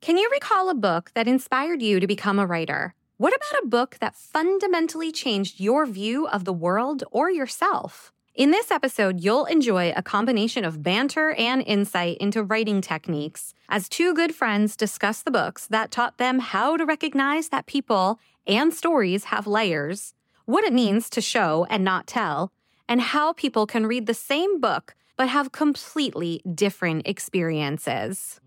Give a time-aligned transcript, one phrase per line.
[0.00, 2.94] Can you recall a book that inspired you to become a writer?
[3.18, 8.10] What about a book that fundamentally changed your view of the world or yourself?
[8.34, 13.90] In this episode, you'll enjoy a combination of banter and insight into writing techniques as
[13.90, 18.72] two good friends discuss the books that taught them how to recognize that people and
[18.72, 20.14] stories have layers,
[20.46, 22.52] what it means to show and not tell,
[22.88, 28.40] and how people can read the same book but have completely different experiences.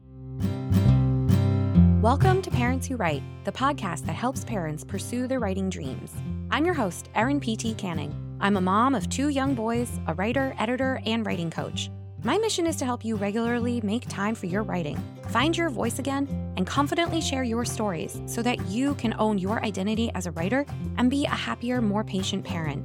[2.03, 6.13] Welcome to Parents Who Write, the podcast that helps parents pursue their writing dreams.
[6.51, 7.75] I'm your host, Erin P.T.
[7.75, 8.13] Canning.
[8.41, 11.89] I'm a mom of two young boys, a writer, editor, and writing coach.
[12.21, 15.97] My mission is to help you regularly make time for your writing, find your voice
[15.97, 16.27] again,
[16.57, 20.65] and confidently share your stories so that you can own your identity as a writer
[20.97, 22.83] and be a happier, more patient parent.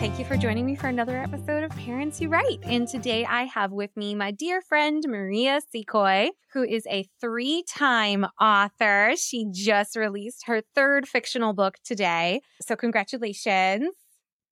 [0.00, 2.60] Thank you for joining me for another episode of Parents Who Write.
[2.62, 7.64] And today I have with me my dear friend Maria Secoy, who is a three
[7.68, 9.12] time author.
[9.18, 12.40] She just released her third fictional book today.
[12.62, 13.90] So, congratulations.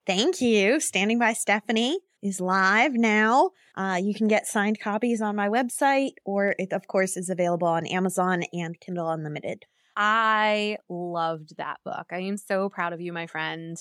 [0.07, 0.81] Thank you.
[0.81, 3.53] Standing by Stephanie is live now.
[3.75, 7.69] Uh, you can get signed copies on my website, or it, of course, is available
[7.69, 9.65] on Amazon and Kindle Unlimited.
[9.97, 12.09] I loved that book.
[12.13, 13.79] I am so proud of you, my friend.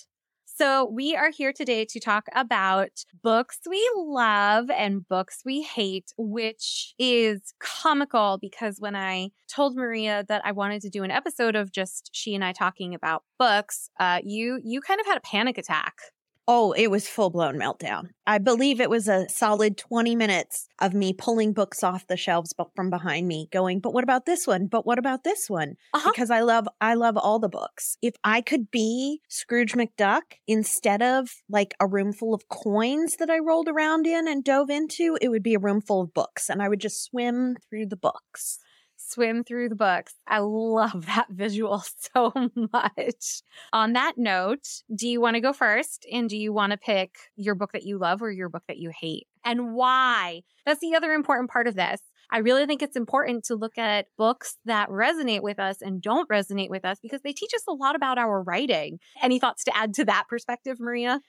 [0.59, 2.89] So, we are here today to talk about
[3.21, 10.25] books we love and books we hate, which is comical because when I told Maria
[10.27, 13.91] that I wanted to do an episode of just she and I talking about books,
[13.99, 15.93] uh, you you kind of had a panic attack.
[16.49, 18.09] Oh, it was full blown meltdown.
[18.25, 22.53] I believe it was a solid 20 minutes of me pulling books off the shelves
[22.73, 24.67] from behind me going, but what about this one?
[24.67, 25.75] But what about this one?
[25.93, 26.11] Uh-huh.
[26.13, 27.97] Because I love, I love all the books.
[28.01, 33.29] If I could be Scrooge McDuck instead of like a room full of coins that
[33.29, 36.49] I rolled around in and dove into, it would be a room full of books
[36.49, 38.59] and I would just swim through the books
[39.07, 40.15] swim through the books.
[40.27, 42.31] I love that visual so
[42.73, 43.41] much.
[43.73, 46.05] On that note, do you want to go first?
[46.11, 48.77] And do you want to pick your book that you love or your book that
[48.77, 49.27] you hate?
[49.45, 50.41] And why?
[50.65, 52.01] That's the other important part of this.
[52.29, 56.27] I really think it's important to look at books that resonate with us and don't
[56.29, 58.99] resonate with us because they teach us a lot about our writing.
[59.21, 61.21] Any thoughts to add to that perspective, Maria?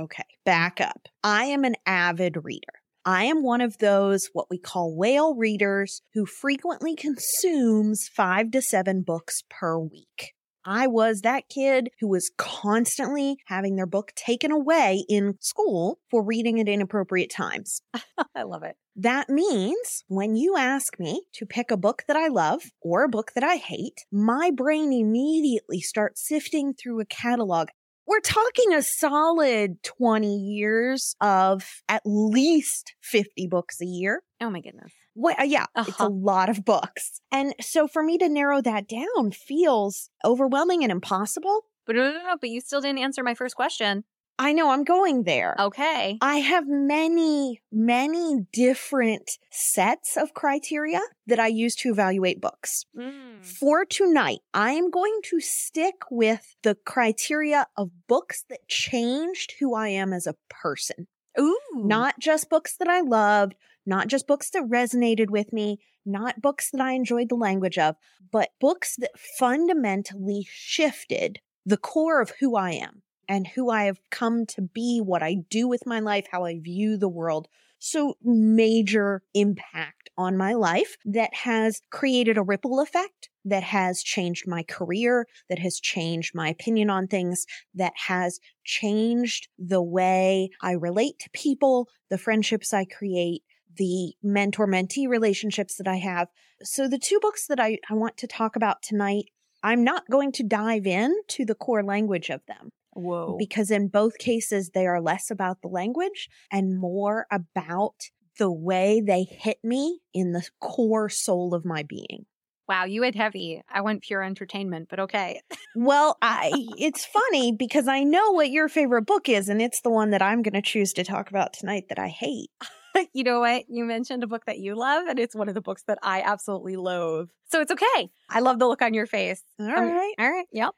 [0.00, 1.06] Okay, back up.
[1.22, 2.81] I am an avid reader.
[3.04, 8.62] I am one of those what we call whale readers who frequently consumes five to
[8.62, 10.34] seven books per week.
[10.64, 16.22] I was that kid who was constantly having their book taken away in school for
[16.22, 17.82] reading at inappropriate times.
[18.36, 18.76] I love it.
[18.94, 23.08] That means when you ask me to pick a book that I love or a
[23.08, 27.68] book that I hate, my brain immediately starts sifting through a catalog
[28.06, 34.22] we're talking a solid 20 years of at least 50 books a year.
[34.40, 34.92] Oh my goodness.
[35.14, 35.84] Well, uh, yeah, uh-huh.
[35.88, 36.10] it's a uh-huh.
[36.10, 37.20] lot of books.
[37.30, 41.62] And so for me to narrow that down feels overwhelming and impossible.
[41.86, 44.04] But no, no, no, but you still didn't answer my first question.
[44.38, 45.54] I know I'm going there.
[45.58, 46.18] Okay.
[46.20, 52.84] I have many, many different sets of criteria that I use to evaluate books.
[52.96, 53.44] Mm.
[53.44, 59.74] For tonight, I am going to stick with the criteria of books that changed who
[59.74, 61.06] I am as a person.
[61.38, 61.56] Ooh.
[61.74, 63.54] Not just books that I loved,
[63.86, 67.96] not just books that resonated with me, not books that I enjoyed the language of,
[68.30, 73.98] but books that fundamentally shifted the core of who I am and who I have
[74.10, 77.48] come to be, what I do with my life, how I view the world.
[77.78, 84.46] So major impact on my life that has created a ripple effect that has changed
[84.46, 90.72] my career, that has changed my opinion on things, that has changed the way I
[90.72, 93.44] relate to people, the friendships I create,
[93.78, 96.28] the mentor mentee relationships that I have.
[96.62, 99.30] So the two books that I, I want to talk about tonight,
[99.62, 102.72] I'm not going to dive in to the core language of them.
[102.94, 103.36] Whoa.
[103.38, 109.00] Because in both cases, they are less about the language and more about the way
[109.00, 112.26] they hit me in the core soul of my being.
[112.68, 113.62] Wow, you had heavy.
[113.68, 115.40] I went pure entertainment, but okay.
[115.74, 119.90] well, I it's funny because I know what your favorite book is and it's the
[119.90, 122.50] one that I'm going to choose to talk about tonight that I hate.
[123.12, 123.64] you know what?
[123.68, 126.22] You mentioned a book that you love and it's one of the books that I
[126.22, 127.28] absolutely loathe.
[127.50, 128.10] So it's okay.
[128.30, 129.42] I love the look on your face.
[129.58, 130.14] All right.
[130.18, 130.46] All right.
[130.52, 130.74] Yep.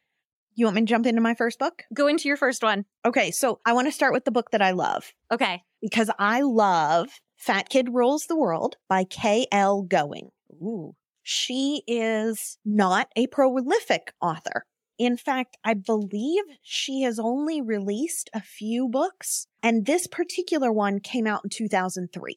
[0.57, 1.83] You want me to jump into my first book?
[1.93, 2.85] Go into your first one.
[3.05, 5.13] Okay, so I want to start with the book that I love.
[5.33, 5.65] Okay.
[5.83, 9.83] Because I love Fat Kid Rules the World by K.L.
[9.83, 10.31] Going.
[10.53, 10.95] Ooh.
[11.25, 14.65] She is not a prolific author.
[14.97, 21.01] In fact, I believe she has only released a few books, and this particular one
[21.01, 22.37] came out in 2003.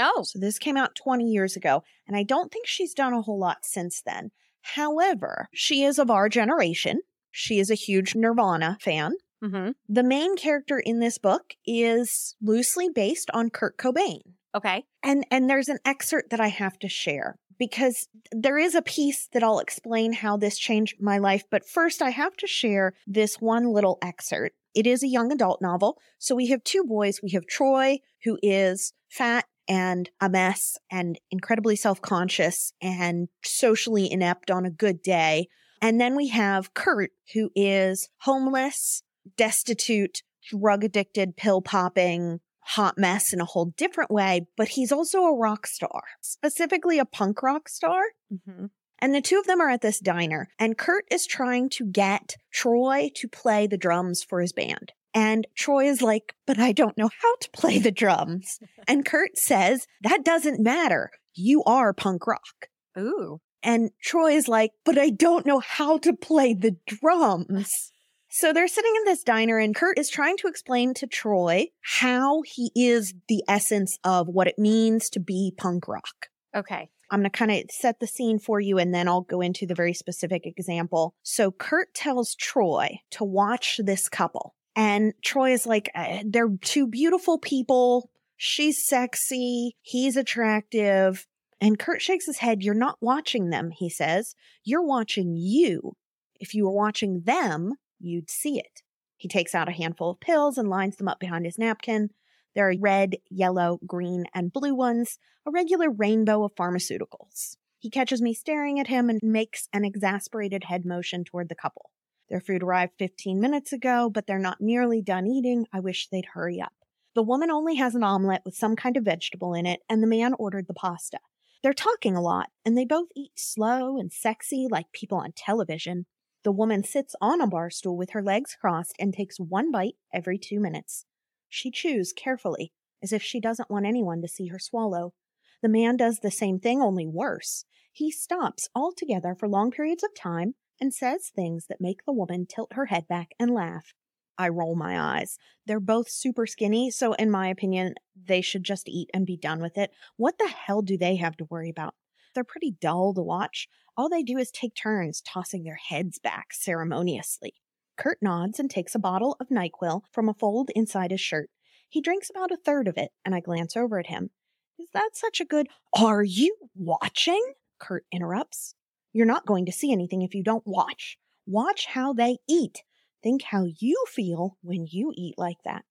[0.00, 0.24] Oh.
[0.24, 3.38] So this came out 20 years ago, and I don't think she's done a whole
[3.38, 4.32] lot since then.
[4.62, 7.02] However, she is of our generation.
[7.32, 9.14] She is a huge Nirvana fan.
[9.42, 9.70] Mm-hmm.
[9.88, 14.20] The main character in this book is loosely based on Kurt Cobain.
[14.54, 14.84] Okay.
[15.02, 19.28] And and there's an excerpt that I have to share because there is a piece
[19.32, 23.36] that I'll explain how this changed my life, but first I have to share this
[23.36, 24.54] one little excerpt.
[24.74, 25.98] It is a young adult novel.
[26.18, 27.20] So we have two boys.
[27.22, 34.50] We have Troy, who is fat and a mess and incredibly self-conscious and socially inept
[34.50, 35.48] on a good day.
[35.82, 39.02] And then we have Kurt, who is homeless,
[39.36, 45.24] destitute, drug addicted, pill popping, hot mess in a whole different way, but he's also
[45.24, 48.00] a rock star, specifically a punk rock star.
[48.32, 48.66] Mm-hmm.
[49.00, 52.36] And the two of them are at this diner, and Kurt is trying to get
[52.52, 54.92] Troy to play the drums for his band.
[55.12, 58.60] And Troy is like, but I don't know how to play the drums.
[58.88, 61.10] and Kurt says, that doesn't matter.
[61.34, 62.68] You are punk rock.
[62.96, 63.40] Ooh.
[63.62, 67.92] And Troy is like, but I don't know how to play the drums.
[68.28, 72.40] So they're sitting in this diner and Kurt is trying to explain to Troy how
[72.42, 76.28] he is the essence of what it means to be punk rock.
[76.56, 76.88] Okay.
[77.10, 79.66] I'm going to kind of set the scene for you and then I'll go into
[79.66, 81.14] the very specific example.
[81.22, 84.54] So Kurt tells Troy to watch this couple.
[84.74, 88.08] And Troy is like, uh, they're two beautiful people.
[88.38, 89.76] She's sexy.
[89.82, 91.26] He's attractive.
[91.62, 92.64] And Kurt shakes his head.
[92.64, 94.34] You're not watching them, he says.
[94.64, 95.92] You're watching you.
[96.40, 98.82] If you were watching them, you'd see it.
[99.16, 102.10] He takes out a handful of pills and lines them up behind his napkin.
[102.56, 107.58] There are red, yellow, green, and blue ones, a regular rainbow of pharmaceuticals.
[107.78, 111.90] He catches me staring at him and makes an exasperated head motion toward the couple.
[112.28, 115.66] Their food arrived 15 minutes ago, but they're not nearly done eating.
[115.72, 116.72] I wish they'd hurry up.
[117.14, 120.08] The woman only has an omelet with some kind of vegetable in it, and the
[120.08, 121.18] man ordered the pasta.
[121.62, 126.06] They're talking a lot, and they both eat slow and sexy like people on television.
[126.42, 129.94] The woman sits on a bar stool with her legs crossed and takes one bite
[130.12, 131.06] every two minutes.
[131.48, 135.14] She chews carefully, as if she doesn't want anyone to see her swallow.
[135.62, 137.64] The man does the same thing, only worse.
[137.92, 142.46] He stops altogether for long periods of time and says things that make the woman
[142.46, 143.94] tilt her head back and laugh.
[144.38, 145.38] I roll my eyes.
[145.66, 149.60] They're both super skinny, so in my opinion, they should just eat and be done
[149.60, 149.90] with it.
[150.16, 151.94] What the hell do they have to worry about?
[152.34, 153.68] They're pretty dull to watch.
[153.96, 157.54] All they do is take turns tossing their heads back ceremoniously.
[157.98, 161.50] Kurt nods and takes a bottle of NyQuil from a fold inside his shirt.
[161.88, 164.30] He drinks about a third of it, and I glance over at him.
[164.78, 165.68] Is that such a good.
[165.92, 167.52] Are you watching?
[167.78, 168.74] Kurt interrupts.
[169.12, 171.18] You're not going to see anything if you don't watch.
[171.46, 172.82] Watch how they eat.
[173.22, 175.84] Think how you feel when you eat like that.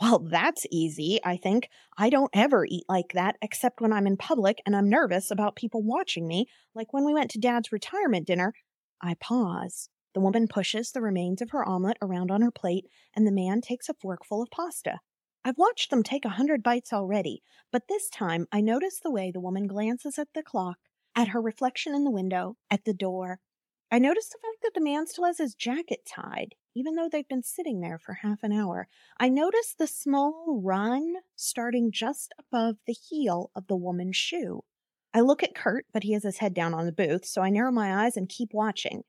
[0.00, 1.68] Well, that's easy, I think.
[1.96, 5.56] I don't ever eat like that except when I'm in public and I'm nervous about
[5.56, 8.52] people watching me, like when we went to Dad's retirement dinner.
[9.00, 9.88] I pause.
[10.14, 13.60] The woman pushes the remains of her omelet around on her plate, and the man
[13.60, 15.00] takes a forkful of pasta.
[15.44, 19.30] I've watched them take a hundred bites already, but this time I notice the way
[19.30, 20.78] the woman glances at the clock,
[21.14, 23.40] at her reflection in the window, at the door.
[23.90, 27.26] I notice the fact that the man still has his jacket tied, even though they've
[27.26, 28.86] been sitting there for half an hour.
[29.18, 34.62] I notice the small run starting just above the heel of the woman's shoe.
[35.14, 37.48] I look at Kurt, but he has his head down on the booth, so I
[37.48, 39.04] narrow my eyes and keep watching.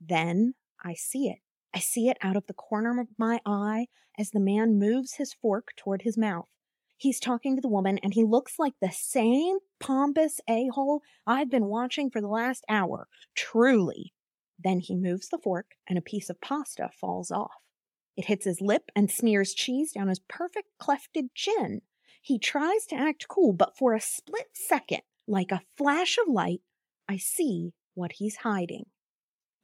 [0.00, 1.38] Then I see it.
[1.72, 3.86] I see it out of the corner of my eye
[4.18, 6.48] as the man moves his fork toward his mouth.
[6.96, 11.50] He's talking to the woman, and he looks like the same pompous a hole I've
[11.50, 13.06] been watching for the last hour.
[13.36, 14.11] Truly.
[14.62, 17.62] Then he moves the fork, and a piece of pasta falls off.
[18.16, 21.82] It hits his lip and smears cheese down his perfect clefted chin.
[22.20, 26.60] He tries to act cool, but for a split second, like a flash of light,
[27.08, 28.86] I see what he's hiding.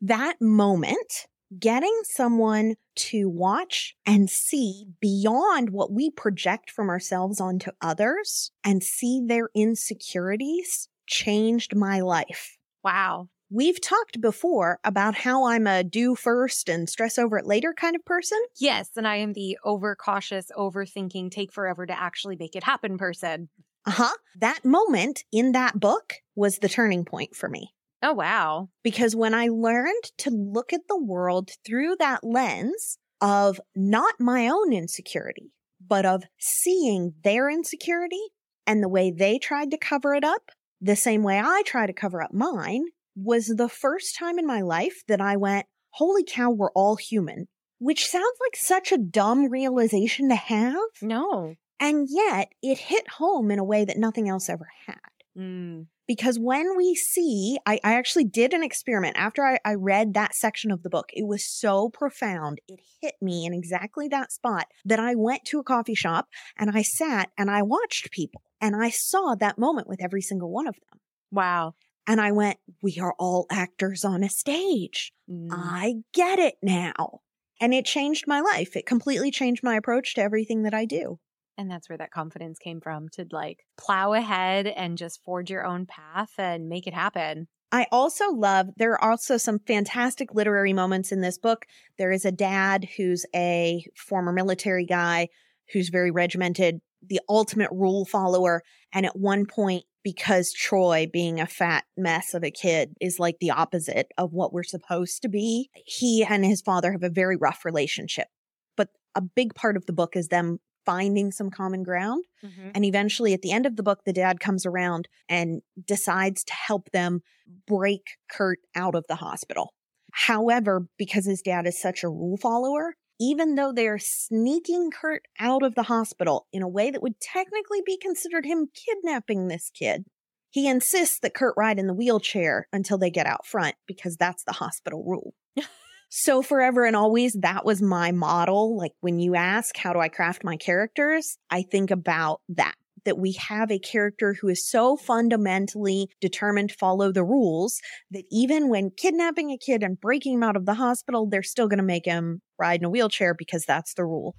[0.00, 1.26] That moment,
[1.58, 8.82] getting someone to watch and see beyond what we project from ourselves onto others and
[8.82, 12.58] see their insecurities changed my life.
[12.82, 13.28] Wow.
[13.50, 17.96] We've talked before about how I'm a do first and stress over it later kind
[17.96, 18.38] of person.
[18.58, 18.90] Yes.
[18.94, 23.48] And I am the overcautious, overthinking, take forever to actually make it happen person.
[23.86, 24.14] Uh huh.
[24.38, 27.72] That moment in that book was the turning point for me.
[28.02, 28.68] Oh, wow.
[28.84, 34.46] Because when I learned to look at the world through that lens of not my
[34.48, 35.52] own insecurity,
[35.84, 38.22] but of seeing their insecurity
[38.66, 40.50] and the way they tried to cover it up,
[40.80, 42.84] the same way I try to cover up mine,
[43.22, 47.48] was the first time in my life that I went, holy cow, we're all human.
[47.80, 50.74] Which sounds like such a dumb realization to have.
[51.00, 51.54] No.
[51.78, 54.96] And yet it hit home in a way that nothing else ever had.
[55.38, 55.86] Mm.
[56.08, 60.34] Because when we see, I, I actually did an experiment after I, I read that
[60.34, 61.10] section of the book.
[61.12, 62.60] It was so profound.
[62.66, 66.70] It hit me in exactly that spot that I went to a coffee shop and
[66.74, 70.66] I sat and I watched people and I saw that moment with every single one
[70.66, 71.00] of them.
[71.30, 71.74] Wow.
[72.08, 75.12] And I went, we are all actors on a stage.
[75.30, 75.48] Mm.
[75.52, 77.20] I get it now.
[77.60, 78.76] And it changed my life.
[78.76, 81.18] It completely changed my approach to everything that I do.
[81.58, 85.66] And that's where that confidence came from to like plow ahead and just forge your
[85.66, 87.48] own path and make it happen.
[87.70, 91.66] I also love, there are also some fantastic literary moments in this book.
[91.98, 95.28] There is a dad who's a former military guy
[95.72, 98.62] who's very regimented, the ultimate rule follower.
[98.94, 103.38] And at one point, because Troy, being a fat mess of a kid, is like
[103.40, 107.36] the opposite of what we're supposed to be, he and his father have a very
[107.36, 108.28] rough relationship.
[108.76, 112.24] But a big part of the book is them finding some common ground.
[112.42, 112.70] Mm-hmm.
[112.74, 116.54] And eventually, at the end of the book, the dad comes around and decides to
[116.54, 117.20] help them
[117.66, 119.74] break Kurt out of the hospital.
[120.12, 125.62] However, because his dad is such a rule follower, even though they're sneaking Kurt out
[125.62, 130.04] of the hospital in a way that would technically be considered him kidnapping this kid,
[130.50, 134.44] he insists that Kurt ride in the wheelchair until they get out front because that's
[134.44, 135.34] the hospital rule.
[136.08, 138.76] so, forever and always, that was my model.
[138.76, 141.36] Like when you ask, how do I craft my characters?
[141.50, 142.74] I think about that.
[143.04, 148.24] That we have a character who is so fundamentally determined to follow the rules that
[148.30, 151.78] even when kidnapping a kid and breaking him out of the hospital, they're still going
[151.78, 154.34] to make him ride in a wheelchair because that's the rule.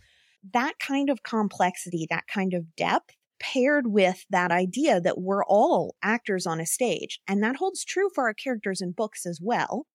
[0.53, 5.95] That kind of complexity, that kind of depth paired with that idea that we're all
[6.03, 7.19] actors on a stage.
[7.27, 9.85] And that holds true for our characters in books as well.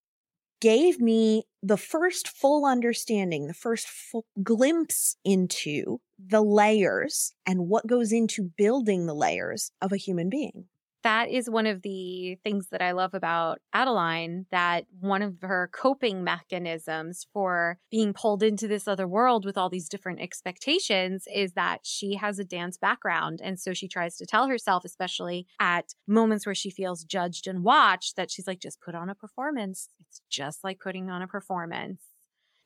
[0.64, 7.86] Gave me the first full understanding, the first full glimpse into the layers and what
[7.86, 10.64] goes into building the layers of a human being
[11.04, 15.70] that is one of the things that I love about Adeline that one of her
[15.72, 21.52] coping mechanisms for being pulled into this other world with all these different expectations is
[21.52, 23.40] that she has a dance background.
[23.44, 27.62] And so she tries to tell herself, especially at moments where she feels judged and
[27.62, 29.88] watched, that she's like, just put on a performance.
[30.00, 32.02] It's just like putting on a performance.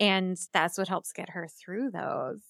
[0.01, 2.43] And that's what helps get her through those.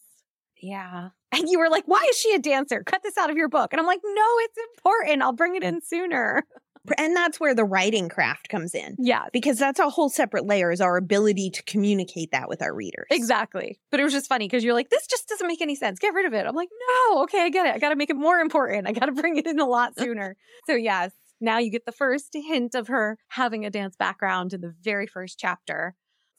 [0.61, 1.11] Yeah.
[1.31, 2.83] And you were like, why is she a dancer?
[2.83, 3.75] Cut this out of your book.
[3.75, 5.21] And I'm like, no, it's important.
[5.21, 6.43] I'll bring it in sooner.
[6.97, 8.97] And that's where the writing craft comes in.
[8.99, 9.27] Yeah.
[9.31, 13.05] Because that's a whole separate layer is our ability to communicate that with our readers.
[13.11, 13.79] Exactly.
[13.91, 15.99] But it was just funny because you're like, this just doesn't make any sense.
[15.99, 16.47] Get rid of it.
[16.47, 16.71] I'm like,
[17.11, 17.75] no, okay, I get it.
[17.75, 18.89] I got to make it more important.
[18.89, 20.35] I got to bring it in a lot sooner.
[20.67, 21.13] so, yes,
[21.43, 25.07] now you get the first hint of her having a dance background in the very
[25.07, 25.95] first chapter.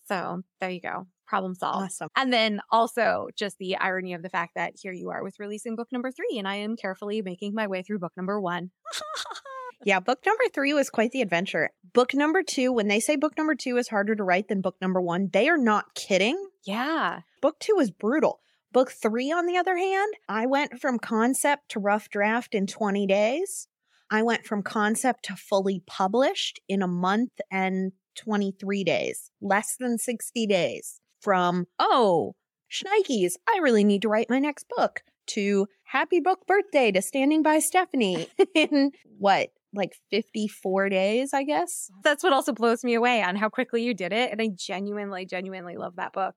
[0.07, 1.85] So, there you go problem solved.
[1.85, 2.09] Awesome.
[2.15, 5.75] And then also just the irony of the fact that here you are with releasing
[5.75, 8.71] book number three, and I am carefully making my way through book number one.
[9.85, 11.69] yeah, book number three was quite the adventure.
[11.93, 14.75] Book number two, when they say book number two is harder to write than book
[14.81, 16.49] number one, they are not kidding.
[16.65, 17.21] Yeah.
[17.41, 18.41] Book two is brutal.
[18.71, 23.07] Book three, on the other hand, I went from concept to rough draft in 20
[23.07, 23.67] days.
[24.11, 29.97] I went from concept to fully published in a month and 23 days, less than
[29.99, 32.35] 60 days from, oh,
[32.71, 37.43] Schnikes, I really need to write my next book, to happy book birthday to standing
[37.43, 41.89] by Stephanie in what, like 54 days, I guess?
[42.03, 44.31] That's what also blows me away on how quickly you did it.
[44.31, 46.35] And I genuinely, genuinely love that book.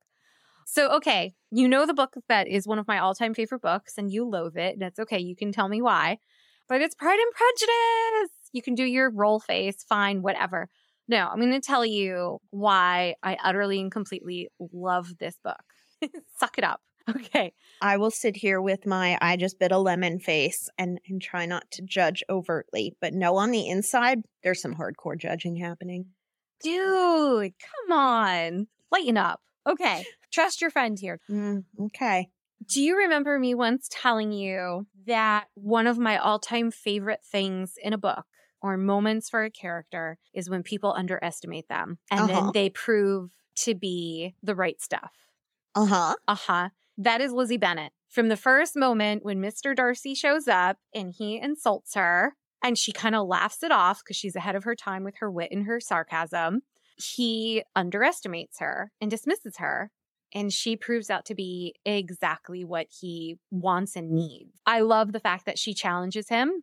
[0.67, 3.99] So, okay, you know the book that is one of my all time favorite books,
[3.99, 5.19] and you loathe it, and it's okay.
[5.19, 6.19] You can tell me why,
[6.69, 8.37] but it's Pride and Prejudice.
[8.53, 10.69] You can do your roll face, fine, whatever.
[11.09, 15.63] No, I'm going to tell you why I utterly and completely love this book.
[16.39, 16.81] Suck it up.
[17.09, 17.53] Okay.
[17.81, 21.47] I will sit here with my I just bit a lemon face and, and try
[21.47, 22.97] not to judge overtly.
[23.01, 26.07] But no, on the inside, there's some hardcore judging happening.
[26.63, 28.69] Dude, come on.
[28.93, 29.41] Lighten up.
[29.69, 30.05] Okay.
[30.33, 31.21] Trust your friend here.
[31.29, 32.29] Mm, okay.
[32.69, 37.75] Do you remember me once telling you that one of my all time favorite things
[37.83, 38.25] in a book
[38.63, 42.41] or moments for a character is when people underestimate them and uh-huh.
[42.41, 45.13] then they prove to be the right stuff.
[45.75, 46.15] Uh huh.
[46.29, 46.69] Uh huh.
[46.99, 47.93] That is Lizzie Bennet.
[48.09, 49.75] From the first moment when Mr.
[49.75, 54.17] Darcy shows up and he insults her and she kind of laughs it off because
[54.17, 56.61] she's ahead of her time with her wit and her sarcasm,
[56.97, 59.91] he underestimates her and dismisses her.
[60.35, 64.61] And she proves out to be exactly what he wants and needs.
[64.65, 66.63] I love the fact that she challenges him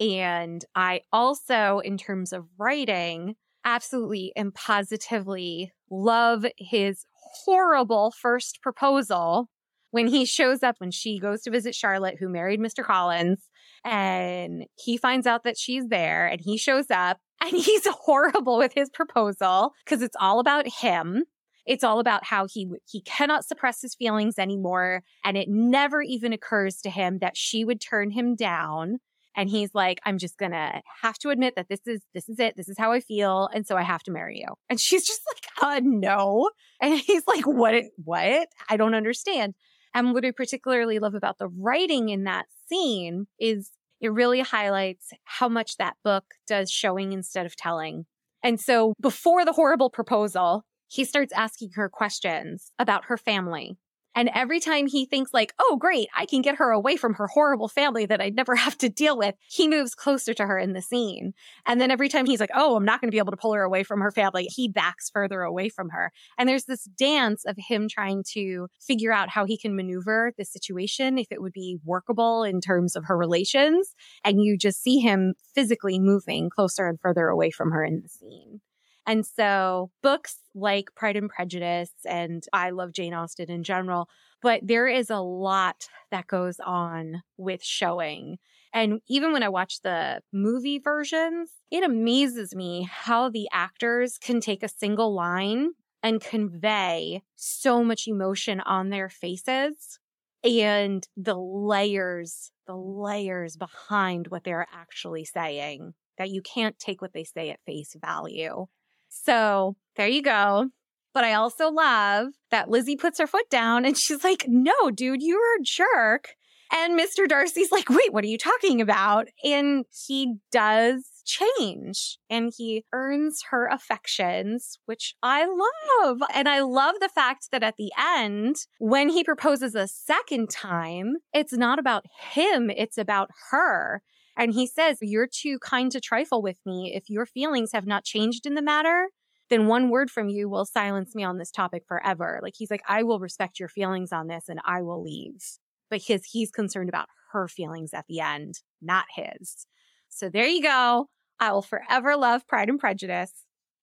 [0.00, 9.50] and I also, in terms of writing, absolutely and positively love his horrible first proposal
[9.90, 12.84] when he shows up when she goes to visit Charlotte, who married Mr.
[12.84, 13.48] Collins,
[13.84, 18.72] and he finds out that she's there and he shows up and he's horrible with
[18.74, 21.24] his proposal because it's all about him.
[21.66, 26.32] It's all about how he he cannot suppress his feelings anymore and it never even
[26.32, 28.98] occurs to him that she would turn him down
[29.36, 32.38] and he's like I'm just going to have to admit that this is this is
[32.38, 32.56] it.
[32.56, 34.54] This is how I feel and so I have to marry you.
[34.68, 38.48] And she's just like, "Uh no." And he's like, "What what?
[38.68, 39.54] I don't understand."
[39.94, 45.10] And what I particularly love about the writing in that scene is it really highlights
[45.24, 48.06] how much that book does showing instead of telling.
[48.42, 53.76] And so before the horrible proposal, he starts asking her questions about her family
[54.14, 57.28] and every time he thinks like, oh, great, I can get her away from her
[57.28, 60.72] horrible family that I'd never have to deal with, he moves closer to her in
[60.72, 61.32] the scene.
[61.66, 63.54] And then every time he's like, oh, I'm not going to be able to pull
[63.54, 66.12] her away from her family, he backs further away from her.
[66.38, 70.44] And there's this dance of him trying to figure out how he can maneuver the
[70.44, 73.94] situation, if it would be workable in terms of her relations.
[74.24, 78.08] And you just see him physically moving closer and further away from her in the
[78.08, 78.60] scene.
[79.06, 84.08] And so books like Pride and Prejudice and I love Jane Austen in general,
[84.42, 88.38] but there is a lot that goes on with showing.
[88.72, 94.40] And even when I watch the movie versions, it amazes me how the actors can
[94.40, 95.70] take a single line
[96.02, 99.98] and convey so much emotion on their faces
[100.42, 107.12] and the layers, the layers behind what they're actually saying that you can't take what
[107.12, 108.66] they say at face value.
[109.10, 110.70] So there you go.
[111.12, 115.22] But I also love that Lizzie puts her foot down and she's like, no, dude,
[115.22, 116.34] you're a jerk.
[116.72, 117.28] And Mr.
[117.28, 119.26] Darcy's like, wait, what are you talking about?
[119.42, 126.20] And he does change and he earns her affections, which I love.
[126.32, 131.14] And I love the fact that at the end, when he proposes a second time,
[131.32, 134.02] it's not about him, it's about her.
[134.36, 136.92] And he says, You're too kind to trifle with me.
[136.94, 139.08] If your feelings have not changed in the matter,
[139.50, 142.38] then one word from you will silence me on this topic forever.
[142.42, 145.42] Like he's like, I will respect your feelings on this and I will leave.
[145.90, 149.66] Because he's concerned about her feelings at the end, not his.
[150.08, 151.08] So there you go.
[151.40, 153.32] I will forever love Pride and Prejudice.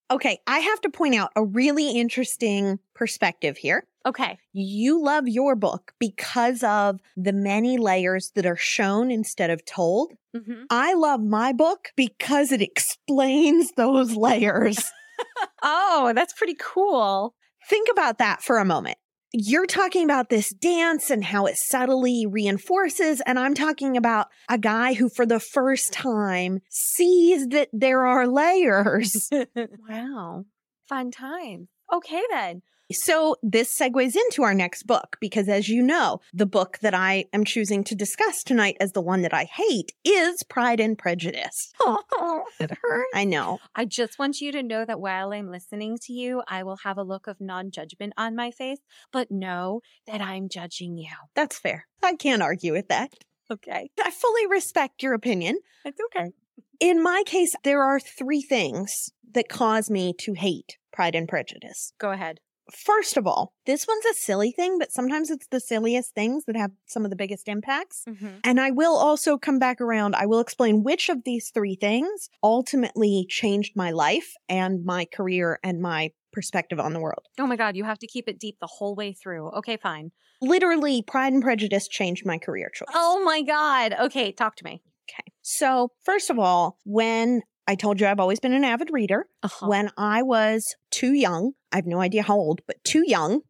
[0.09, 3.85] Okay, I have to point out a really interesting perspective here.
[4.07, 4.39] Okay.
[4.53, 10.13] You love your book because of the many layers that are shown instead of told.
[10.35, 10.63] Mm-hmm.
[10.69, 14.91] I love my book because it explains those layers.
[15.61, 17.35] oh, that's pretty cool.
[17.69, 18.97] Think about that for a moment
[19.33, 23.21] you're talking about this dance and how it subtly reinforces.
[23.25, 28.27] And I'm talking about a guy who, for the first time, sees that there are
[28.27, 29.29] layers.
[29.89, 30.45] wow.
[30.87, 31.67] Fun time.
[31.91, 32.61] Okay, then.
[32.91, 37.25] So this segues into our next book because as you know, the book that I
[37.33, 41.73] am choosing to discuss tonight as the one that I hate is Pride and Prejudice.
[41.81, 43.09] Oh, it hurts.
[43.13, 43.59] I know.
[43.75, 46.97] I just want you to know that while I'm listening to you, I will have
[46.97, 48.79] a look of non-judgment on my face,
[49.11, 51.11] but know that I'm judging you.
[51.35, 51.87] That's fair.
[52.01, 53.11] I can't argue with that.
[53.51, 53.89] Okay.
[54.03, 55.59] I fully respect your opinion.
[55.85, 56.31] It's okay.
[56.79, 61.93] In my case, there are three things that cause me to hate Pride and Prejudice.
[61.99, 62.39] Go ahead.
[62.71, 66.55] First of all, this one's a silly thing, but sometimes it's the silliest things that
[66.55, 68.03] have some of the biggest impacts.
[68.07, 68.27] Mm-hmm.
[68.43, 70.15] And I will also come back around.
[70.15, 75.59] I will explain which of these three things ultimately changed my life and my career
[75.63, 77.25] and my perspective on the world.
[77.39, 79.49] Oh my God, you have to keep it deep the whole way through.
[79.51, 80.11] Okay, fine.
[80.41, 82.89] Literally, Pride and Prejudice changed my career choice.
[82.93, 83.95] Oh my God.
[83.99, 84.81] Okay, talk to me.
[85.09, 85.31] Okay.
[85.41, 89.27] So, first of all, when I told you I've always been an avid reader.
[89.43, 89.67] Uh-huh.
[89.67, 93.41] When I was too young, I have no idea how old, but too young,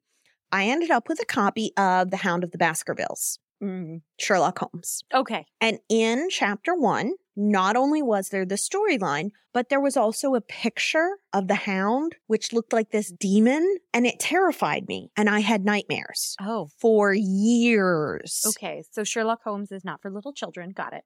[0.51, 4.01] I ended up with a copy of The Hound of the Baskervilles, mm.
[4.19, 5.03] Sherlock Holmes.
[5.13, 5.45] Okay.
[5.61, 10.41] And in chapter one, not only was there the storyline, but there was also a
[10.41, 15.11] picture of the hound, which looked like this demon, and it terrified me.
[15.15, 16.35] And I had nightmares.
[16.41, 16.69] Oh.
[16.79, 18.43] For years.
[18.47, 18.83] Okay.
[18.91, 20.71] So Sherlock Holmes is not for little children.
[20.71, 21.03] Got it.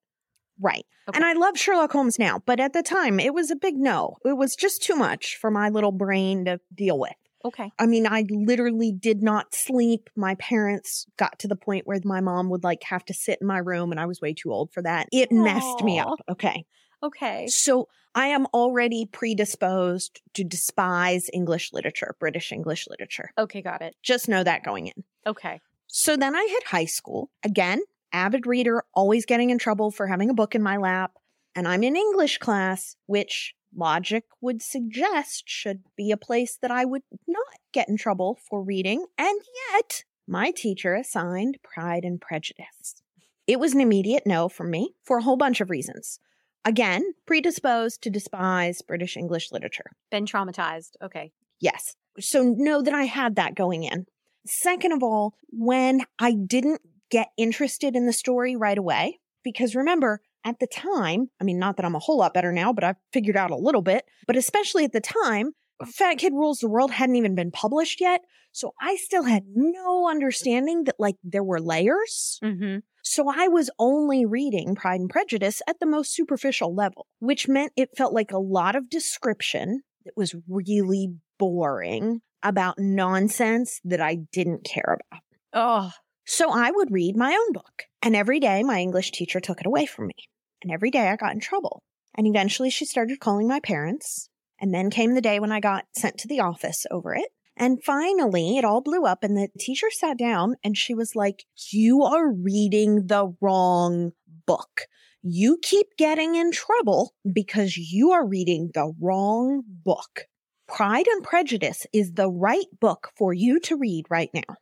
[0.62, 0.86] Right.
[1.10, 1.18] Okay.
[1.18, 4.18] And I love Sherlock Holmes now, but at the time it was a big no.
[4.24, 7.14] It was just too much for my little brain to deal with.
[7.44, 7.72] Okay.
[7.80, 10.10] I mean, I literally did not sleep.
[10.16, 13.48] My parents got to the point where my mom would like have to sit in
[13.48, 15.08] my room and I was way too old for that.
[15.12, 15.44] It Aww.
[15.44, 16.20] messed me up.
[16.30, 16.66] Okay.
[17.04, 17.48] Okay.
[17.48, 23.32] So I am already predisposed to despise English literature, British English literature.
[23.38, 23.96] Okay, got it.
[24.04, 25.04] Just know that going in.
[25.26, 25.62] Okay.
[25.88, 27.32] So then I hit high school.
[27.44, 27.82] Again,
[28.14, 31.14] avid reader, always getting in trouble for having a book in my lap.
[31.56, 36.86] And I'm in English class, which logic would suggest should be a place that I
[36.86, 39.06] would not get in trouble for reading.
[39.18, 39.40] And
[39.72, 43.02] yet my teacher assigned Pride and Prejudice.
[43.48, 46.20] It was an immediate no from me for a whole bunch of reasons.
[46.64, 49.92] Again, predisposed to despise British English literature.
[50.12, 50.92] Been traumatized.
[51.02, 51.32] Okay.
[51.60, 51.96] Yes.
[52.20, 54.06] So know that I had that going in.
[54.46, 60.22] Second of all, when I didn't get interested in the story right away, because remember,
[60.44, 62.96] at the time, I mean, not that I'm a whole lot better now, but I've
[63.14, 65.52] figured out a little bit, but especially at the time,
[65.86, 68.22] Fat Kid Rules the World hadn't even been published yet.
[68.52, 72.40] So I still had no understanding that like there were layers.
[72.44, 72.80] Mm-hmm.
[73.04, 77.72] So I was only reading Pride and Prejudice at the most superficial level, which meant
[77.76, 84.16] it felt like a lot of description that was really boring about nonsense that I
[84.32, 85.22] didn't care about.
[85.54, 85.92] Oh,
[86.32, 87.88] So I would read my own book.
[88.02, 90.30] And every day my English teacher took it away from me.
[90.64, 91.84] And every day I got in trouble.
[92.16, 94.30] And eventually she started calling my parents.
[94.58, 97.28] And then came the day when I got sent to the office over it.
[97.58, 101.44] And finally it all blew up and the teacher sat down and she was like,
[101.70, 104.14] you are reading the wrong
[104.46, 104.88] book.
[105.22, 110.28] You keep getting in trouble because you are reading the wrong book.
[110.66, 114.56] Pride and Prejudice is the right book for you to read right now.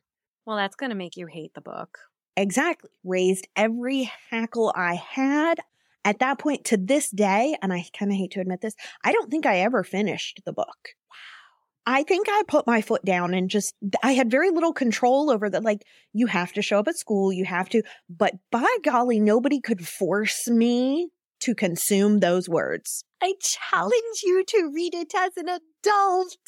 [0.50, 2.00] Well, that's going to make you hate the book.
[2.36, 2.90] Exactly.
[3.04, 5.60] Raised every hackle I had.
[6.04, 9.12] At that point to this day, and I kind of hate to admit this, I
[9.12, 10.96] don't think I ever finished the book.
[11.08, 11.18] Wow.
[11.86, 15.52] I think I put my foot down and just, I had very little control over
[15.52, 15.84] the, like,
[16.14, 19.88] you have to show up at school, you have to, but by golly, nobody could
[19.88, 21.10] force me
[21.42, 23.04] to consume those words.
[23.22, 25.62] I challenge you to read it as an adult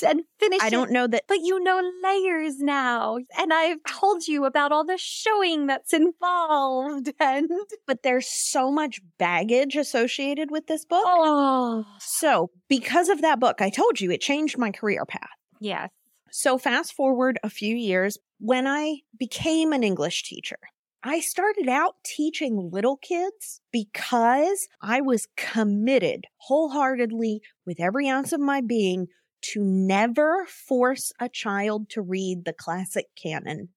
[0.05, 0.93] and finish I don't it.
[0.93, 3.17] know that, But you know layers now.
[3.37, 7.11] And I've told you about all the showing that's involved.
[7.19, 7.49] And
[7.87, 11.03] but there's so much baggage associated with this book.
[11.05, 15.29] oh, So, because of that book, I told you it changed my career path.
[15.59, 15.89] yes.
[16.33, 20.57] So, fast forward a few years, when I became an English teacher,
[21.03, 28.39] I started out teaching little kids because I was committed wholeheartedly with every ounce of
[28.39, 29.07] my being
[29.41, 33.69] to never force a child to read the classic canon.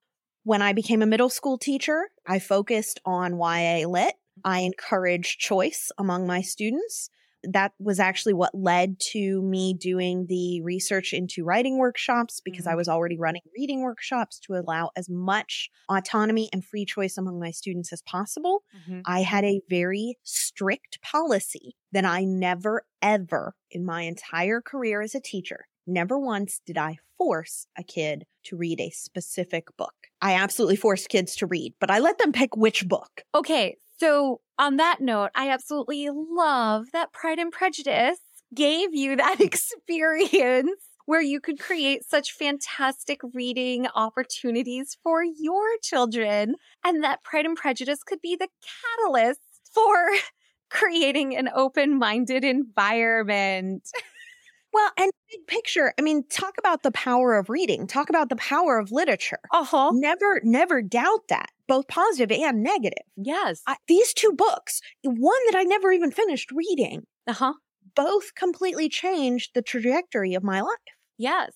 [0.42, 4.14] When I became a middle school teacher, I focused on YA lit.
[4.44, 7.08] I encouraged choice among my students
[7.52, 12.74] that was actually what led to me doing the research into writing workshops because I
[12.74, 12.76] Mhm.
[12.76, 17.50] was already running reading workshops to allow as much autonomy and free choice among my
[17.50, 18.64] students as possible.
[19.04, 25.14] I had a very strict policy that I never, ever in my entire career as
[25.14, 29.94] a teacher, never once did I force a kid to read a specific book.
[30.20, 33.22] I absolutely forced kids to read, but I let them pick which book.
[33.34, 33.76] Okay.
[34.04, 38.18] So on that note, I absolutely love that Pride and Prejudice
[38.54, 46.56] gave you that experience where you could create such fantastic reading opportunities for your children
[46.84, 48.48] and that Pride and Prejudice could be the
[48.98, 49.40] catalyst
[49.72, 50.10] for
[50.68, 53.88] creating an open-minded environment.
[54.74, 58.34] Well, and big picture, I mean, talk about the power of reading, talk about the
[58.34, 59.38] power of literature.
[59.52, 59.92] Uh-huh.
[59.94, 63.04] Never, never doubt that, both positive and negative.
[63.16, 63.62] Yes.
[63.66, 67.54] I, these two books, one that I never even finished reading, Uh-huh.
[67.96, 70.70] both completely changed the trajectory of my life.
[71.18, 71.52] Yes.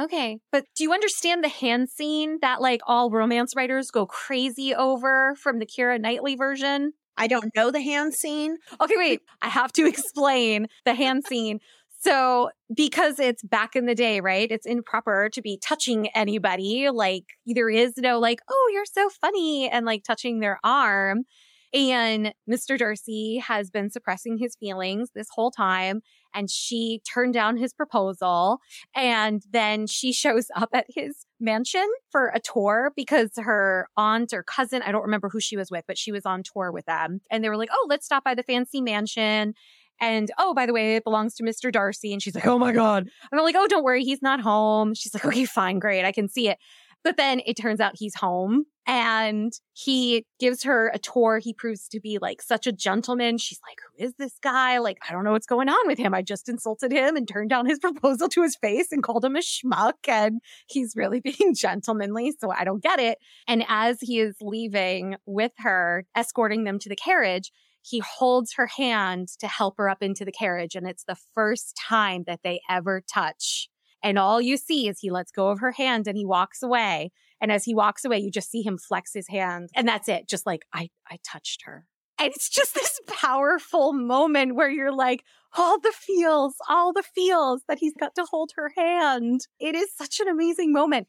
[0.00, 0.38] Okay.
[0.50, 5.34] But do you understand the hand scene that like all romance writers go crazy over
[5.36, 6.92] from the Keira Knightley version?
[7.18, 8.56] I don't know the hand scene.
[8.80, 9.20] Okay, wait.
[9.42, 11.60] I have to explain the hand scene.
[12.02, 14.50] So, because it's back in the day, right?
[14.50, 16.88] It's improper to be touching anybody.
[16.88, 21.24] Like, there is no, like, oh, you're so funny, and like touching their arm.
[21.72, 22.76] And Mr.
[22.76, 26.00] Darcy has been suppressing his feelings this whole time.
[26.34, 28.58] And she turned down his proposal.
[28.94, 34.42] And then she shows up at his mansion for a tour because her aunt or
[34.42, 37.20] cousin, I don't remember who she was with, but she was on tour with them.
[37.30, 39.54] And they were like, oh, let's stop by the fancy mansion.
[40.00, 41.70] And oh, by the way, it belongs to Mr.
[41.70, 42.12] Darcy.
[42.12, 43.02] And she's like, oh my God.
[43.30, 44.94] And I'm like, oh, don't worry, he's not home.
[44.94, 46.58] She's like, okay, fine, great, I can see it.
[47.02, 51.38] But then it turns out he's home and he gives her a tour.
[51.38, 53.38] He proves to be like such a gentleman.
[53.38, 54.78] She's like, who is this guy?
[54.78, 56.12] Like, I don't know what's going on with him.
[56.12, 59.36] I just insulted him and turned down his proposal to his face and called him
[59.36, 60.08] a schmuck.
[60.08, 62.34] And he's really being gentlemanly.
[62.38, 63.18] So I don't get it.
[63.46, 67.50] And as he is leaving with her, escorting them to the carriage,
[67.82, 70.74] he holds her hand to help her up into the carriage.
[70.74, 73.68] And it's the first time that they ever touch.
[74.02, 77.10] And all you see is he lets go of her hand and he walks away.
[77.40, 79.70] And as he walks away, you just see him flex his hand.
[79.74, 80.28] And that's it.
[80.28, 81.86] Just like, I, I touched her.
[82.18, 85.24] And it's just this powerful moment where you're like,
[85.56, 89.40] all the feels, all the feels that he's got to hold her hand.
[89.58, 91.08] It is such an amazing moment.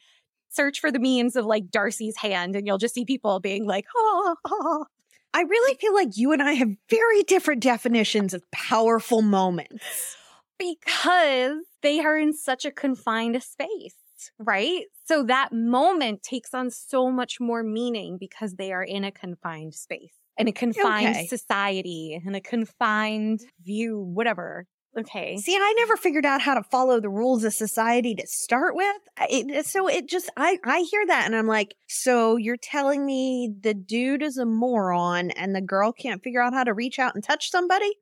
[0.52, 3.86] search for the memes of like Darcy's hand and you'll just see people being like,
[3.96, 4.86] oh, oh.
[5.34, 10.18] I really feel like you and I have very different definitions of powerful moments.
[10.60, 13.96] Because they are in such a confined space,
[14.38, 14.84] right?
[15.06, 19.74] So that moment takes on so much more meaning because they are in a confined
[19.74, 21.28] space, in a confined Okay.
[21.28, 24.68] society, in a confined view, whatever.
[24.98, 25.38] Okay.
[25.38, 28.98] See, I never figured out how to follow the rules of society to start with.
[29.30, 33.54] It, so it just, I, I hear that and I'm like, so you're telling me
[33.62, 37.16] the dude is a moron and the girl can't figure out how to reach out
[37.16, 37.94] and touch somebody?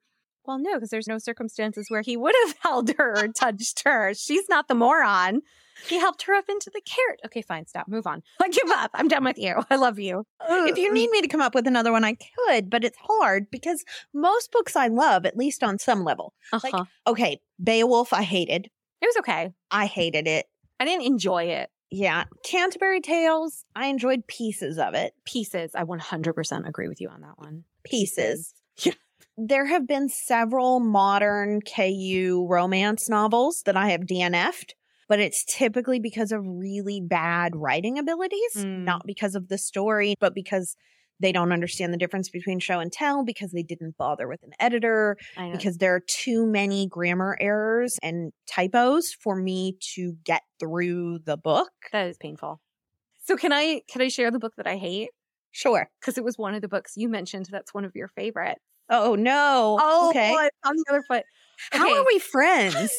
[0.46, 4.14] Well, no, because there's no circumstances where he would have held her or touched her.
[4.16, 5.42] She's not the moron.
[5.88, 7.20] He helped her up into the carrot.
[7.26, 8.22] Okay, fine, stop, move on.
[8.42, 8.92] I give up.
[8.94, 9.56] I'm done with you.
[9.70, 10.26] I love you.
[10.50, 12.16] If you need me to come up with another one, I
[12.48, 16.34] could, but it's hard because most books I love, at least on some level.
[16.54, 16.70] uh-huh.
[16.72, 18.70] Like, okay, Beowulf, I hated.
[19.02, 19.52] it was okay.
[19.72, 20.46] I hated it.
[20.80, 21.70] I didn't enjoy it.
[21.92, 22.26] Yeah.
[22.44, 25.14] Canterbury Tales, I enjoyed pieces of it.
[25.26, 25.72] Pieces.
[25.76, 27.64] I 100% agree with you on that one.
[27.84, 28.54] Pieces.
[28.84, 28.94] Yeah.
[29.38, 34.76] There have been several modern KU romance novels that I have DNF'd,
[35.10, 38.84] but it's typically because of really bad writing abilities, Mm.
[38.86, 40.76] not because of the story, but because
[41.20, 44.52] they don't understand the difference between show and tell, because they didn't bother with an
[44.58, 45.18] editor,
[45.52, 51.36] because there are too many grammar errors and typos for me to get through the
[51.36, 51.68] book.
[51.92, 52.62] that is painful.
[53.26, 55.10] So can I can I share the book that I hate?
[55.52, 55.90] Sure.
[56.00, 58.62] Because it was one of the books you mentioned that's one of your favorites.
[58.90, 59.78] Oh no.
[60.10, 60.34] okay.
[60.64, 61.24] on the other foot.
[61.72, 62.92] How are we friends?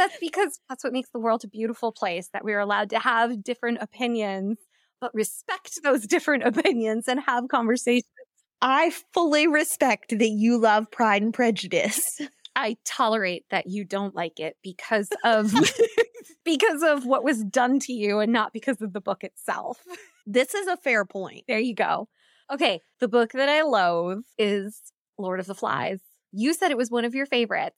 [0.00, 3.44] That's because that's what makes the world a beautiful place that we're allowed to have
[3.44, 4.56] different opinions,
[4.98, 8.08] but respect those different opinions and have conversations.
[8.62, 12.18] I fully respect that you love Pride and Prejudice.
[12.56, 15.52] I tolerate that you don't like it because of
[16.46, 19.80] because of what was done to you and not because of the book itself.
[20.26, 21.44] This is a fair point.
[21.46, 22.08] There you go.
[22.50, 24.80] Okay, the book that I loathe is
[25.18, 26.00] Lord of the Flies.
[26.32, 27.76] You said it was one of your favorites,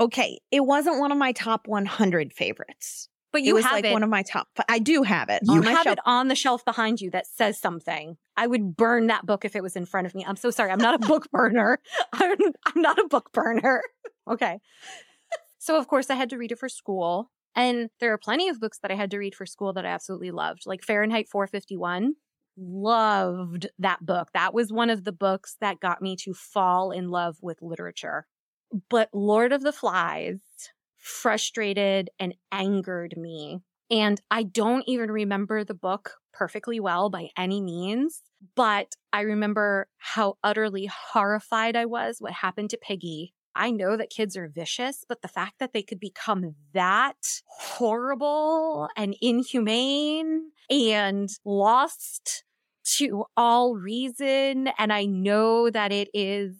[0.00, 3.08] Okay, it wasn't one of my top 100 favorites.
[3.32, 3.92] but it you was have like it.
[3.92, 4.48] one of my top.
[4.68, 5.42] I do have it.
[5.44, 5.92] you on my have shelf.
[5.98, 8.16] it on the shelf behind you that says something.
[8.36, 10.24] I would burn that book if it was in front of me.
[10.26, 10.70] I'm so sorry.
[10.70, 11.78] I'm not a book burner.
[12.14, 13.82] I'm, I'm not a book burner.
[14.30, 14.60] Okay.
[15.58, 17.30] So, of course, I had to read it for school.
[17.56, 19.88] And there are plenty of books that I had to read for school that I
[19.88, 22.14] absolutely loved, like Fahrenheit 451.
[22.56, 24.28] Loved that book.
[24.34, 28.26] That was one of the books that got me to fall in love with literature.
[28.88, 30.40] But Lord of the Flies
[30.96, 37.60] frustrated and angered me and I don't even remember the book perfectly well by any
[37.60, 38.22] means,
[38.54, 43.34] but I remember how utterly horrified I was what happened to Piggy.
[43.56, 48.88] I know that kids are vicious, but the fact that they could become that horrible
[48.96, 52.44] and inhumane and lost
[52.96, 54.68] to all reason.
[54.78, 56.56] And I know that it is,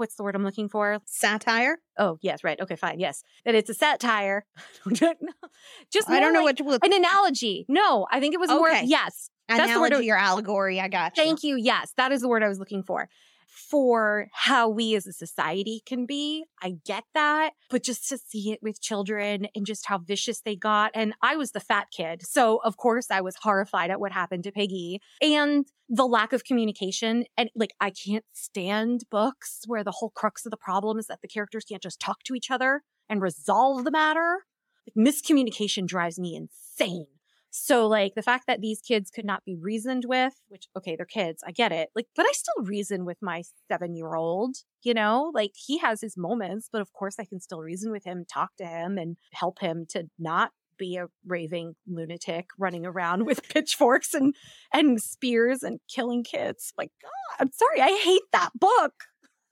[0.00, 0.98] what's the word I'm looking for?
[1.06, 1.78] satire.
[1.98, 2.58] Oh, yes, right.
[2.60, 2.98] Okay, fine.
[2.98, 3.22] Yes.
[3.44, 4.46] That it's a satire.
[4.92, 7.66] Just I don't know like what to, an analogy.
[7.68, 8.84] No, I think it was more Okay.
[8.86, 9.30] yes.
[9.48, 10.80] that's the word analogy or allegory.
[10.80, 11.22] I got you.
[11.22, 11.56] Thank you.
[11.56, 13.08] Yes, that is the word I was looking for.
[13.50, 16.44] For how we as a society can be.
[16.62, 17.52] I get that.
[17.68, 20.92] But just to see it with children and just how vicious they got.
[20.94, 22.22] And I was the fat kid.
[22.26, 26.44] So of course I was horrified at what happened to Piggy and the lack of
[26.44, 27.24] communication.
[27.36, 31.20] And like, I can't stand books where the whole crux of the problem is that
[31.20, 34.44] the characters can't just talk to each other and resolve the matter.
[34.86, 37.06] Like, miscommunication drives me insane.
[37.50, 41.04] So like the fact that these kids could not be reasoned with, which okay, they're
[41.04, 41.90] kids, I get it.
[41.94, 46.00] Like, but I still reason with my seven year old, you know, like he has
[46.00, 49.16] his moments, but of course I can still reason with him, talk to him and
[49.32, 54.34] help him to not be a raving lunatic running around with pitchforks and
[54.72, 56.72] and spears and killing kids.
[56.78, 57.10] Like, God,
[57.40, 58.94] I'm sorry, I hate that book.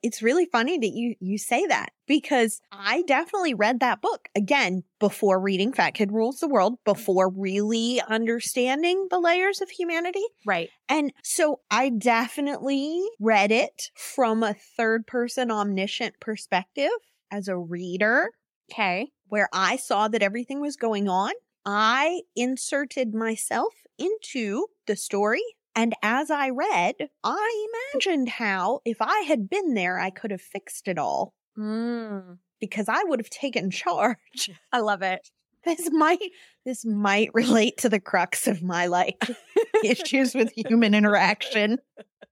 [0.01, 4.83] It's really funny that you you say that because I definitely read that book again
[4.99, 6.91] before reading Fat Kid Rules the World, mm-hmm.
[6.91, 10.23] before really understanding the layers of humanity.
[10.45, 10.69] Right.
[10.87, 16.89] And so I definitely read it from a third person omniscient perspective
[17.31, 18.29] as a reader
[18.71, 19.11] Okay.
[19.27, 21.31] where I saw that everything was going on.
[21.65, 25.43] I inserted myself into the story.
[25.79, 30.41] And as I read, I imagined how, if I had been there, I could have
[30.41, 34.49] fixed it all Mm, because I would have taken charge.
[34.73, 35.29] I love it.
[35.63, 36.19] This might,
[36.65, 39.23] this might relate to the crux of my like
[39.83, 41.77] issues with human interaction.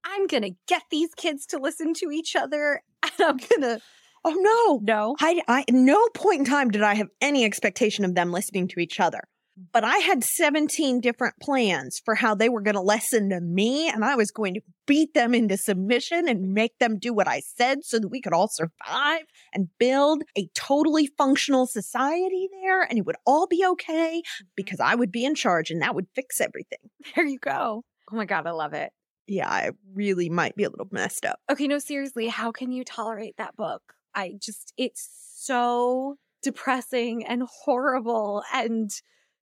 [0.04, 3.80] I'm gonna get these kids to listen to each other, and I'm gonna
[4.26, 4.94] Oh no.
[4.94, 5.16] no.
[5.20, 8.68] I, I, at no point in time did I have any expectation of them listening
[8.68, 9.22] to each other.
[9.72, 13.88] But I had 17 different plans for how they were going to listen to me.
[13.88, 17.40] And I was going to beat them into submission and make them do what I
[17.40, 22.82] said so that we could all survive and build a totally functional society there.
[22.82, 24.46] And it would all be okay mm-hmm.
[24.56, 26.78] because I would be in charge and that would fix everything.
[27.14, 27.84] There you go.
[28.12, 28.92] Oh my God, I love it.
[29.26, 31.40] Yeah, I really might be a little messed up.
[31.50, 33.82] Okay, no, seriously, how can you tolerate that book?
[34.14, 38.90] I just, it's so depressing and horrible and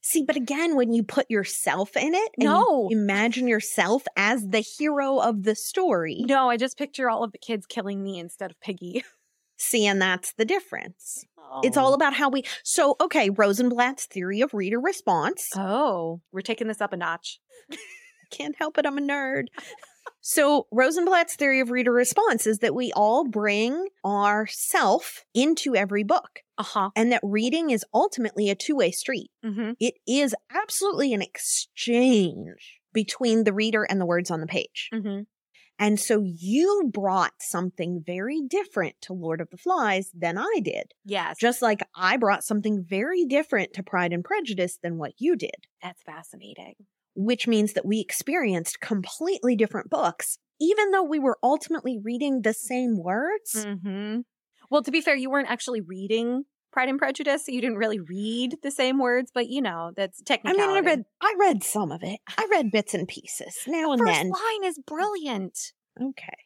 [0.08, 2.86] See, but again, when you put yourself in it, and you No.
[2.92, 6.22] imagine yourself as the hero of the story.
[6.28, 9.02] no, I just picture all of the kids killing me instead of Piggy.
[9.56, 11.24] See, and that's the difference.
[11.64, 11.94] It's all oh.
[11.94, 12.44] about how we.
[12.62, 15.48] So, okay, Rosenblatt's theory of reader response.
[15.56, 17.40] Oh, we're taking this up a notch.
[18.30, 19.46] Can't help it, I'm a nerd.
[20.20, 26.04] So, Rosenblatt's theory of reader response is that we all bring our self into every
[26.04, 26.90] book, Uh huh.
[26.96, 29.30] and that reading is ultimately a two way street.
[29.44, 29.72] Mm-hmm.
[29.80, 34.88] It is absolutely an exchange between the reader and the words on the page.
[34.92, 35.20] Mm-hmm.
[35.78, 40.92] And so you brought something very different to Lord of the Flies than I did.
[41.04, 41.36] Yes.
[41.38, 45.66] Just like I brought something very different to Pride and Prejudice than what you did,
[45.82, 46.76] That's fascinating.
[47.14, 52.54] which means that we experienced completely different books, even though we were ultimately reading the
[52.54, 53.54] same words.
[53.54, 54.20] Mm-hmm.
[54.70, 58.00] Well, to be fair, you weren't actually reading Pride and Prejudice, so you didn't really
[58.00, 60.60] read the same words, but you know, that's technical.
[60.60, 62.20] I mean, I read, I read some of it.
[62.36, 64.30] I read bits and pieces now and First then.
[64.30, 65.72] line is brilliant.
[66.00, 66.36] Okay.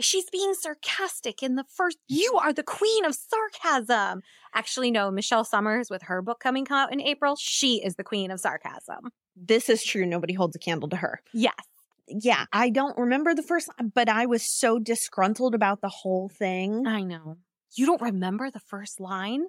[0.00, 1.98] She's being sarcastic in the first.
[2.08, 4.22] You are the queen of sarcasm.
[4.54, 8.30] Actually, no, Michelle Summers with her book coming out in April, she is the queen
[8.30, 9.10] of sarcasm.
[9.36, 10.06] This is true.
[10.06, 11.20] Nobody holds a candle to her.
[11.34, 11.54] Yes.
[12.08, 16.86] Yeah, I don't remember the first, but I was so disgruntled about the whole thing.
[16.86, 17.36] I know.
[17.74, 19.44] You don't remember the first line?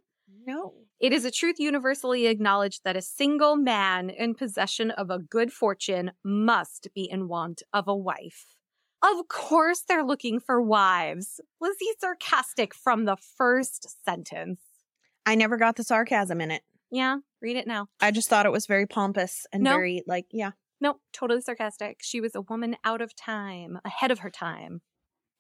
[0.46, 0.74] No.
[1.00, 5.52] It is a truth universally acknowledged that a single man in possession of a good
[5.52, 8.56] fortune must be in want of a wife.
[9.04, 11.40] Of course, they're looking for wives.
[11.60, 14.62] Was he sarcastic from the first sentence?
[15.26, 16.62] I never got the sarcasm in it.
[16.92, 17.88] Yeah, read it now.
[18.00, 19.72] I just thought it was very pompous and No.
[19.72, 20.52] very like, yeah.
[20.80, 21.98] Nope, totally sarcastic.
[22.02, 24.82] She was a woman out of time, ahead of her time.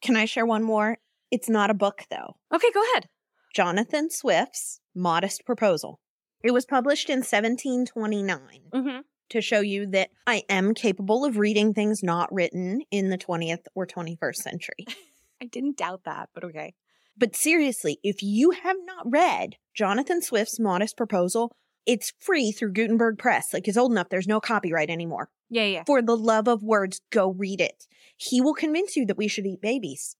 [0.01, 0.97] Can I share one more?
[1.31, 2.35] It's not a book though.
[2.53, 3.07] Okay, go ahead.
[3.55, 5.99] Jonathan Swift's Modest Proposal.
[6.43, 8.39] It was published in 1729
[8.73, 8.99] Mm-hmm.
[9.29, 13.65] to show you that I am capable of reading things not written in the 20th
[13.75, 14.85] or 21st century.
[15.41, 16.73] I didn't doubt that, but okay.
[17.17, 21.51] But seriously, if you have not read Jonathan Swift's Modest Proposal,
[21.85, 23.53] it's free through Gutenberg Press.
[23.53, 25.29] Like it's old enough, there's no copyright anymore.
[25.49, 25.83] Yeah, yeah.
[25.85, 27.85] For the love of words, go read it.
[28.15, 30.15] He will convince you that we should eat babies.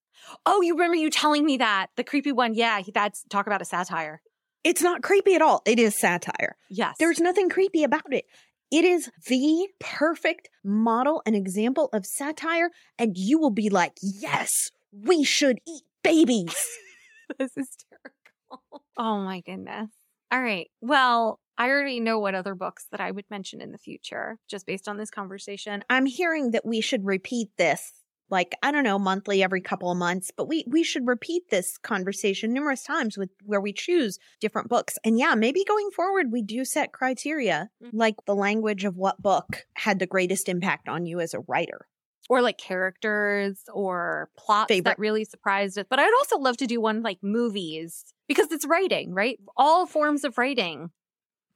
[0.45, 2.53] Oh, you remember you telling me that the creepy one?
[2.53, 4.21] Yeah, that's talk about a satire.
[4.63, 5.61] It's not creepy at all.
[5.65, 6.55] It is satire.
[6.69, 8.25] Yes, There's nothing creepy about it.
[8.71, 14.71] It is the perfect model and example of satire, and you will be like, yes,
[14.91, 16.55] we should eat babies.
[17.39, 18.83] this is terrible.
[18.97, 19.89] Oh my goodness.
[20.31, 20.69] All right.
[20.79, 24.65] Well, I already know what other books that I would mention in the future just
[24.65, 25.83] based on this conversation.
[25.89, 27.91] I'm hearing that we should repeat this
[28.31, 31.77] like I don't know monthly every couple of months but we we should repeat this
[31.77, 36.41] conversation numerous times with where we choose different books and yeah maybe going forward we
[36.41, 37.89] do set criteria Mhm.
[37.93, 41.87] like the language of what book had the greatest impact on you as a writer
[42.29, 44.85] Or like characters or plots Favorite.
[44.91, 45.85] that really surprised us.
[45.89, 49.37] But I'd also love to do one like movies because it's writing, right?
[49.57, 50.91] All forms of writing.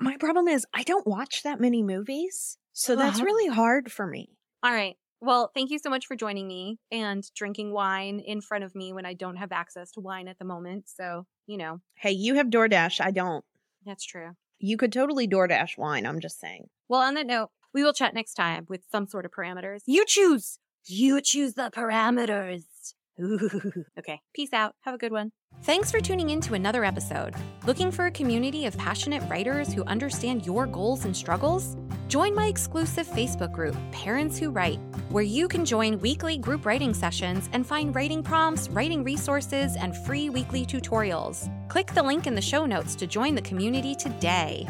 [0.01, 3.25] my problem is I don't watch that many movies so that's Uh-huh.
[3.25, 4.97] really hard for me All right.
[5.21, 8.93] Well, thank you so much for joining me and drinking wine in front of me
[8.93, 10.86] when I don't have access to wine at the moment.
[10.88, 13.45] So, you know, hey you have DoorDash I don't
[13.86, 14.32] that's true.
[14.60, 18.13] you could totally DoorDash wine I'm just saying Well, on that note, we will chat
[18.13, 19.82] next time with some sort of parameters.
[19.86, 20.60] You choose.
[20.86, 22.63] You choose the parameters.
[23.97, 24.19] Okay.
[24.34, 24.75] Peace out.
[24.82, 25.32] Have a good one.
[25.63, 27.34] Thanks for tuning in to another episode.
[27.65, 31.78] Looking for a community of passionate writers who understand your goals and struggles?
[32.08, 36.93] Join my exclusive Facebook group, Parents Who Write, where you can join weekly group writing
[36.93, 41.50] sessions and find writing prompts, writing resources, and free weekly tutorials.
[41.69, 44.67] Click the link in the show notes to join the community today.